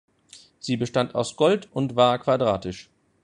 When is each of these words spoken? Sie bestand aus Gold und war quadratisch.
Sie 0.57 0.77
bestand 0.77 1.13
aus 1.13 1.35
Gold 1.35 1.69
und 1.73 1.95
war 1.95 2.17
quadratisch. 2.17 2.89